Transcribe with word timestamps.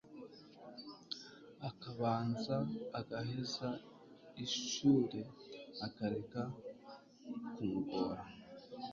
akabanza 1.69 2.55
agaheza 2.99 3.69
ishure 4.45 5.21
akareka 5.85 6.41
kumugora 7.53 8.23